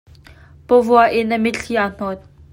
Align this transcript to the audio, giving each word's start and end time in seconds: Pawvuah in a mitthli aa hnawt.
Pawvuah 0.67 1.13
in 1.19 1.33
a 1.35 1.37
mitthli 1.43 1.75
aa 1.81 1.89
hnawt. 1.95 2.21